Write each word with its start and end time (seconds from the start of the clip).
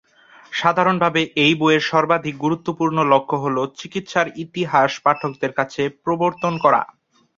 সাধারণভাবে, 0.51 1.21
এই 1.45 1.53
বইয়ের 1.55 1.83
সর্বাধিক 1.91 2.35
গুরুত্বপূর্ণ 2.37 2.97
লক্ষ্য 3.13 3.35
হ'ল 3.43 3.57
চিকিৎসার 3.79 4.27
ইতিহাস 4.43 4.91
পাঠকদের 5.05 5.51
কাছে 5.59 5.81
প্রবর্তন 6.03 6.53
করা। 6.63 6.81